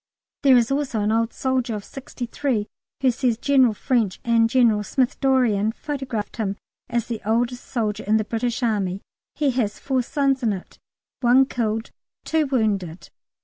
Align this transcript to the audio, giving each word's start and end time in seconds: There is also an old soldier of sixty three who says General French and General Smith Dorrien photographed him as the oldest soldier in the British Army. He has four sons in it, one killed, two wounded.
There 0.41 0.57
is 0.57 0.71
also 0.71 1.01
an 1.01 1.11
old 1.11 1.31
soldier 1.31 1.75
of 1.75 1.85
sixty 1.85 2.25
three 2.25 2.65
who 3.01 3.11
says 3.11 3.37
General 3.37 3.75
French 3.75 4.19
and 4.25 4.49
General 4.49 4.81
Smith 4.83 5.19
Dorrien 5.19 5.71
photographed 5.71 6.37
him 6.37 6.55
as 6.89 7.05
the 7.05 7.21
oldest 7.23 7.63
soldier 7.65 8.05
in 8.05 8.17
the 8.17 8.23
British 8.25 8.63
Army. 8.63 9.03
He 9.35 9.51
has 9.51 9.77
four 9.77 10.01
sons 10.01 10.41
in 10.41 10.53
it, 10.53 10.79
one 11.21 11.45
killed, 11.45 11.91
two 12.25 12.47
wounded. 12.47 13.11